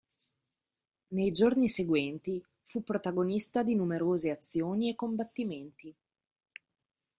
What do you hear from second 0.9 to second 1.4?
Nei